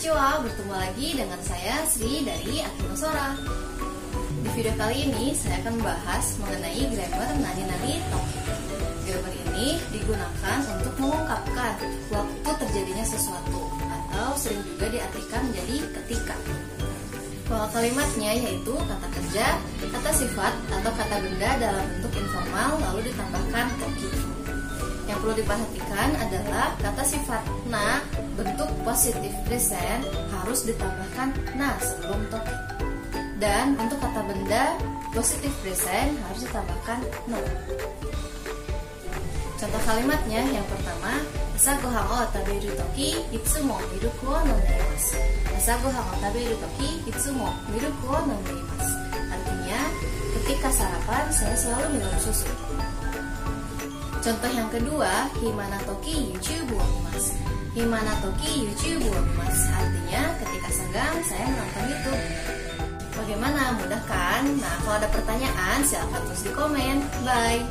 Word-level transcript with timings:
lagi 0.00 1.12
dengan 1.12 1.36
saya 1.44 1.84
Sri 1.84 2.24
dari 2.24 2.64
Akinosora. 2.64 3.36
Di 4.40 4.48
video 4.56 4.72
kali 4.80 5.12
ini 5.12 5.36
saya 5.36 5.60
akan 5.60 5.76
membahas 5.76 6.40
mengenai 6.40 6.88
grammar 6.88 7.30
nadi-nadi 7.36 8.00
toki. 8.08 8.40
Grammar 9.04 9.34
ini 9.52 9.76
digunakan 9.92 10.58
untuk 10.80 10.96
mengungkapkan 11.04 11.76
waktu 12.08 12.50
terjadinya 12.64 13.04
sesuatu 13.04 13.60
atau 13.92 14.32
sering 14.40 14.64
juga 14.64 14.88
diartikan 14.88 15.44
menjadi 15.52 15.76
ketika. 16.00 16.36
Pola 17.44 17.68
kalimatnya 17.68 18.32
yaitu 18.40 18.72
kata 18.72 19.08
kerja, 19.20 19.46
kata 19.84 20.10
sifat, 20.16 20.54
atau 20.80 20.92
kata 20.96 21.16
benda 21.20 21.50
dalam 21.60 21.84
bentuk 21.92 22.14
informal 22.24 22.80
lalu 22.88 23.12
ditambahkan 23.12 23.66
perlu 25.20 25.36
diperhatikan 25.36 26.16
adalah 26.16 26.72
kata 26.80 27.04
sifat 27.04 27.44
na 27.68 28.00
bentuk 28.40 28.72
positif 28.82 29.30
present 29.44 30.02
harus 30.32 30.64
ditambahkan 30.64 31.36
na 31.60 31.76
sebelum 31.78 32.24
toki. 32.32 32.56
Dan 33.36 33.76
untuk 33.76 34.00
kata 34.00 34.20
benda 34.24 34.80
positif 35.12 35.52
present 35.60 36.16
harus 36.28 36.40
ditambahkan 36.48 37.00
no. 37.28 37.40
Contoh 39.60 39.82
kalimatnya 39.84 40.40
yang 40.40 40.64
pertama, 40.72 41.20
Asa 41.60 41.76
gohan 41.84 42.08
o 42.08 42.24
taberu 42.32 42.72
toki 42.72 43.20
itsumo 43.36 43.76
miruku 43.92 44.32
o 44.32 44.40
noneimasu. 44.48 45.20
Asa 45.52 45.76
gohan 45.84 46.00
o 46.00 46.16
toki 46.56 47.04
itsumo 47.04 47.52
miruku 47.68 48.08
o 48.08 48.16
noneimasu. 48.24 48.96
Artinya, 49.28 49.80
ketika 50.40 50.72
sarapan 50.72 51.28
saya 51.28 51.52
selalu 51.60 52.00
minum 52.00 52.16
susu. 52.16 52.48
Contoh 54.20 54.52
yang 54.52 54.68
kedua, 54.68 55.32
Himana 55.40 55.80
Toki 55.88 56.36
YouTube 56.36 56.76
Mas. 57.08 57.32
Himana 57.72 58.12
Toki 58.20 58.68
YouTube 58.68 59.08
Mas. 59.32 59.58
Artinya 59.72 60.36
ketika 60.44 60.68
senggang 60.76 61.16
saya 61.24 61.48
menonton 61.48 61.84
YouTube. 61.88 62.22
Bagaimana? 63.16 63.80
Mudah 63.80 64.02
kan? 64.04 64.44
Nah, 64.60 64.76
kalau 64.84 65.00
ada 65.00 65.08
pertanyaan 65.08 65.80
silahkan 65.88 66.20
tulis 66.28 66.44
di 66.44 66.52
komen. 66.52 66.96
Bye. 67.24 67.64